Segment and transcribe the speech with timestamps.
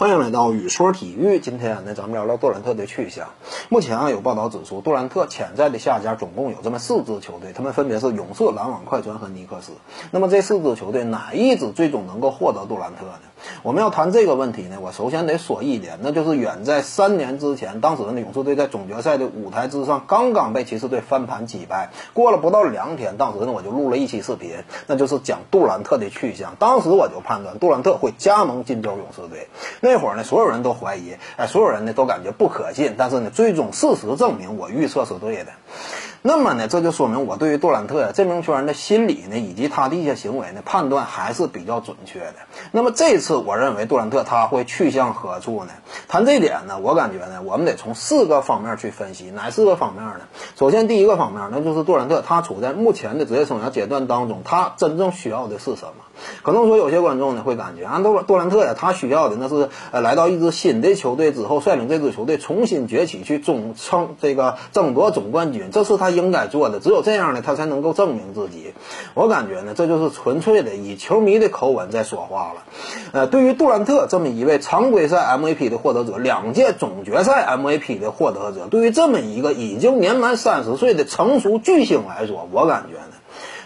[0.00, 1.38] 欢迎来到雨说体育。
[1.40, 3.28] 今天呢，咱们聊聊杜兰特的去向。
[3.68, 9.72] 目前啊，有报道指出，杜兰特潜在的下家总共有这么四支球队，他们分别是勇士、篮网、快船和尼克斯。
[10.10, 13.20] 那么这四支球队哪一支最终能够获得杜兰特呢？
[13.62, 21.90] 我们要谈这个问题呢，我首先得说一点，那就是远在三年之前，当时呢勇士队在总决赛的舞台之上刚刚被骑士队翻盘击败。
[22.14, 24.52] 过了不到两天，当时呢我就录了一期视频，
[24.86, 26.56] 那就是讲杜兰特的去向。
[26.58, 29.48] 当时我就判断杜兰特会加盟金州勇士队。
[29.80, 32.94] 那会儿呢，所有人都怀疑，哎，所有人呢都感觉不可信。
[32.98, 35.52] 但是呢，最终事实证明我预测是对的。
[36.22, 42.34] 那么呢，这就说明我对于杜兰特这名球员的心理呢，以及他的一些行为呢，判断还是比较准确的。
[42.72, 45.72] 那么这次我认为杜兰特他会去向何处呢？
[46.10, 49.30] 谈这点呢，我感觉呢，我们得从四个方面去分析。
[49.30, 50.22] 哪四个方面呢？
[50.58, 56.02] 首先第一个方面，那就是杜兰特他处在目前的职业生涯阶段当中，他真正需要的是什么？
[56.42, 66.80] 可能说有些观众呢会感觉，啊，杜杜兰特呀，他需要的那是呃来到一支新的球队之后，率领这支球队重新崛起，去争争这个争夺总冠军，这是他应该做的。
[66.80, 68.74] 只有这样呢，他才能够证明自己。
[69.14, 72.62] 我感觉呢，这就是纯粹的以球迷的口吻在说话了。
[73.12, 83.16] 呃，对于杜兰特这么一位常规赛 MVP 的获得两届总决赛 MVP 的获得者，对于这么一个已经年满三十岁的成熟巨星来说，我感觉呢。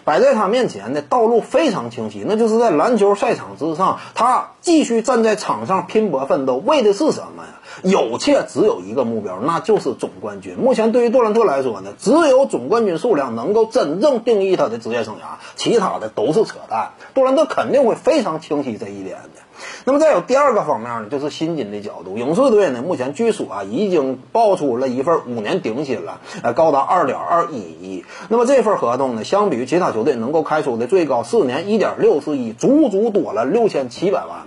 [0.05, 7.61] 摆在他面前的道路非常清晰，那就是在篮球赛场之上，他继续站在场上拼搏奋斗，为的是什么呀？
[7.83, 10.57] 有且只有一个目标，那就是总冠军。
[10.57, 16.93] 目前对于杜兰特来说呢，只有总冠军数量能够真正定义他的职业生涯，其他的都是扯淡。
[17.13, 19.43] 杜兰特肯定会非常清晰这一点的。
[19.85, 22.17] 那么再有第二个方面呢，就是薪金的角度。
[22.17, 28.05] 勇士队呢，目前据说啊，已经爆出了一份五年顶薪了，呃，高达二点二一亿。
[28.31, 34.47] 那么这份合同呢，相比于其他球队能够开出的最高四年一点六四亿，足足多了六千七百万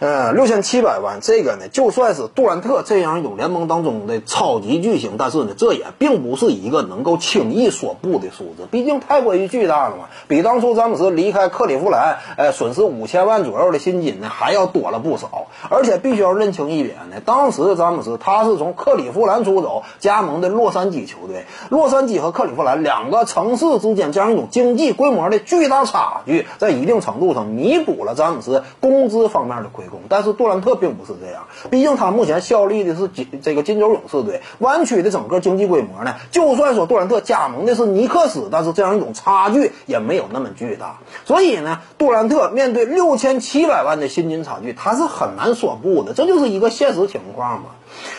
[0.00, 15.48] 呃，六千七百万，这个呢，就算是杜兰特这样一种联盟当中的超级巨星，但是呢，这也并不是一个能够轻易说不的数字，毕竟太过于巨大了嘛，比当初詹姆斯离开克利夫兰，呃，损失五千万左右的薪金呢，还要多了不少。
[15.68, 21.44] 而且必须要认清一点呢，当时的詹姆斯他是从克利夫兰出走，加盟的洛杉矶球队。
[21.70, 29.87] 洛杉矶和克利夫兰两个城市之间这样一种经济规模的巨大差距，在一定程度上弥补了詹姆斯工资方面的亏。
[30.08, 40.98] 但是杜兰特并不是这样，毕竟他目前效力的是金这个金州勇士队，湾区的整个经济规模呢，就算说杜兰特加盟的是尼克斯，但是这样一种差距也没有那么巨大。
[41.24, 47.66] 所以呢，杜兰特面对六千七百万的薪金差距，他是很难说不的，这就是一个现实情况嘛。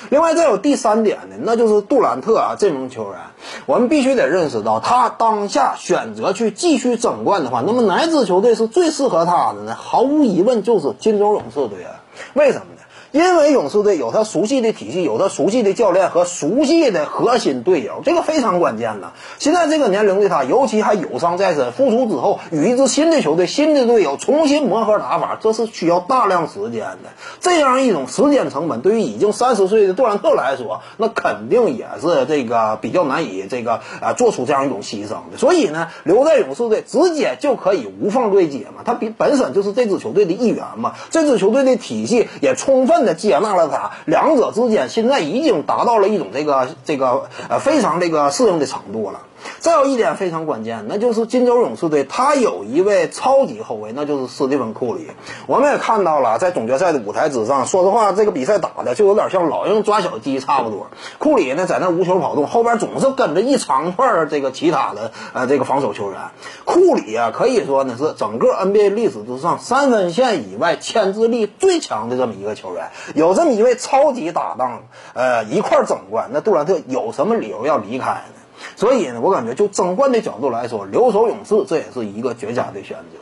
[0.09, 3.19] 另外再有第三点呢，那就是杜兰特啊这名球员，
[3.65, 9.75] 我们必须得认识到，他当下选择去继续争冠的话，那么哪支球队是最适合他的呢？
[9.75, 12.01] 毫无疑问就是金州勇士队啊。
[12.33, 12.81] 为什么呢？
[13.11, 19.13] 因为勇士队有他熟悉的体系，有他熟悉的教练和熟悉的核心队友，这个非常关键的。
[19.39, 27.09] 现在这个年龄的他，尤其还有伤在身，复出之后与一支新的球队、新的队友重新磨合打法，这是需要大量时间的。
[27.39, 35.37] 这样一种时间成本，对于已经三十岁的杜兰特来说，那肯定也是这个比较难以这个啊做出这样一种牺牲的。
[35.37, 42.99] 所以呢，留在勇士队直接就可以无缝对接嘛，他比本身就是这支球队的一员嘛，这支球队的体系也充分。
[42.99, 49.21] 的接纳了他，两者之间现在已经达到了一种这个这个呃非常这个适应的程度了。
[49.59, 55.07] 再有一点非常关键，那就是金州勇士队他有一位超级后卫，那就是斯蒂芬库里。
[55.47, 60.87] 我们也看到了，在总决赛的舞台之上，说实话，这个比赛打的就有点像老鹰抓小鸡差不多。
[61.17, 66.19] 库里呢在那无球跑动，后边总是跟着一长串这个其他的呃这个防守球员。
[66.65, 72.89] 库里啊，可以说呢是整个 NBA 历史之上三分线以外牵制力最强的这么一个球员。
[73.15, 74.83] 有这么一位超级搭档，
[75.13, 78.38] 呃，一块争冠，那杜兰特有什么理由要离开呢？
[78.79, 83.19] 所以呢，我感觉就争冠的角度来说，留守勇士这也是一个绝佳的选择。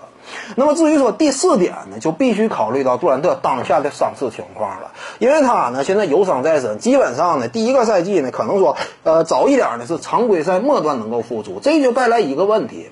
[0.56, 12.92] 那么至于说第四点呢，就必须考虑到杜兰特当下的伤势情况了，因为他呢现在有伤在身，基本上呢第一个赛季呢可能说，呃，早一点呢是常规赛末端能够复出，这就带来一个问题。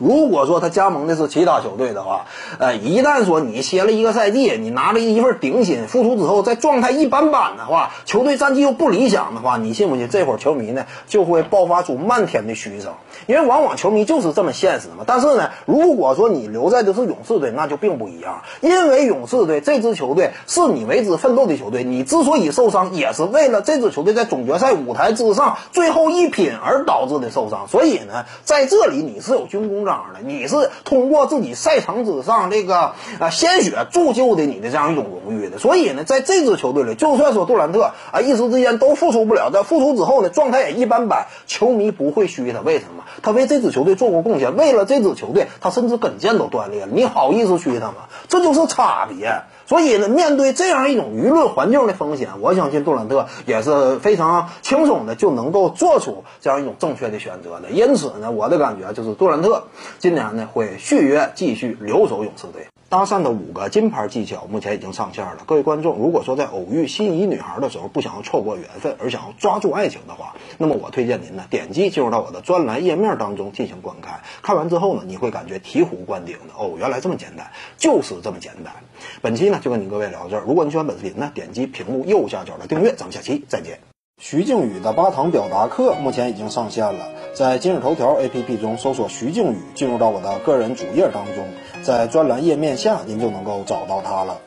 [0.00, 2.24] 如果说他加盟的是其他球队的话，
[2.58, 12.94] 呃，一旦说你歇了一个赛季，你拿了一份顶薪，复出之后在状态一般般的话，球队战绩又不理想的话，你信不信这会儿球迷呢就会爆发出漫天的嘘声？
[13.26, 15.04] 因为往往球迷就是这么现实嘛。
[15.06, 27.68] 但是呢，如果说你留在的是勇士队，那就并不一样，因为勇士队这支球队是你为之奋斗的球队，你之所以受伤，也是为了这支球队在总决赛舞台之上最后一拼而导致的受伤。
[27.68, 29.89] 所以呢，在这里你是有军功章。
[29.90, 35.58] 样的，你是通过自己赛场之上这个啊鲜血铸就的你的这样一种荣誉的。
[35.58, 42.60] 所以呢，在这支球队里，就算说杜兰特啊一时之间都复出不了，但复出之后呢，状态也一般般，球迷不会虚他。
[42.60, 43.04] 为什么？
[43.22, 48.08] 他为这支球队做过贡献，为了这支球队，他甚至跟腱都断裂了，你好意思虚他吗？
[48.28, 49.42] 这就是差别。
[49.70, 57.70] 所以呢，面对这样一种舆论环境的风险，我相信杜兰特也是非常轻松的就能够做出这样一种正确的选择的。
[57.70, 59.62] 因此呢，我的感觉就是杜兰特
[60.00, 62.66] 今年呢会续约，继续留守勇士队。
[62.90, 65.44] 搭讪的五个金牌技巧目前已经上线了。
[65.46, 74.22] 各位观众，如果说在偶遇心仪女孩的时候不想要错过缘分，而想要抓住爱情的话，那么我推荐您呢点击进入到我的专栏页面当中进行观看。
[74.42, 78.74] 看完之后呢，你会感觉醍醐灌顶的哦，原来这么简单，就是这么简单。
[79.22, 80.42] 本期呢就跟您各位聊到这儿。
[80.44, 82.92] 如果你喜欢本视频呢，点击屏幕右下角的订阅。
[82.96, 83.78] 咱们下期再见。
[84.20, 91.48] 徐静宇的八堂表达课目前已经上线了，在今日头条 APP 中搜索徐静宇，进入到我的个人主页当中，
[91.82, 94.38] 在专栏页面下您就能够找到它了。